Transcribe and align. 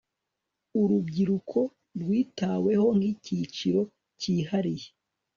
urubyiruko 0.81 1.59
rwitaweho 2.01 2.87
nk'icyiciro 2.97 3.81
kihariye 4.19 4.87